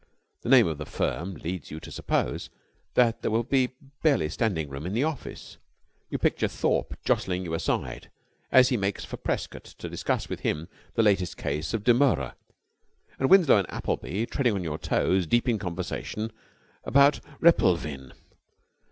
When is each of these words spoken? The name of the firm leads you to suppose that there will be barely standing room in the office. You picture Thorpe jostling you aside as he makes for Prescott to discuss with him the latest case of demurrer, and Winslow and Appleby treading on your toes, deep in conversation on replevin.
The 0.41 0.49
name 0.49 0.65
of 0.65 0.79
the 0.79 0.85
firm 0.87 1.35
leads 1.35 1.69
you 1.69 1.79
to 1.81 1.91
suppose 1.91 2.49
that 2.95 3.21
there 3.21 3.29
will 3.29 3.43
be 3.43 3.73
barely 4.01 4.29
standing 4.29 4.67
room 4.67 4.87
in 4.87 4.93
the 4.93 5.03
office. 5.03 5.57
You 6.09 6.17
picture 6.17 6.47
Thorpe 6.47 6.97
jostling 7.05 7.43
you 7.45 7.53
aside 7.53 8.09
as 8.51 8.69
he 8.69 8.77
makes 8.77 9.05
for 9.05 9.17
Prescott 9.17 9.63
to 9.63 9.87
discuss 9.87 10.27
with 10.27 10.39
him 10.39 10.67
the 10.95 11.03
latest 11.03 11.37
case 11.37 11.71
of 11.75 11.83
demurrer, 11.83 12.33
and 13.19 13.29
Winslow 13.29 13.57
and 13.57 13.69
Appleby 13.69 14.25
treading 14.25 14.55
on 14.55 14.63
your 14.63 14.79
toes, 14.79 15.27
deep 15.27 15.47
in 15.47 15.59
conversation 15.59 16.31
on 16.83 16.93
replevin. 17.39 18.11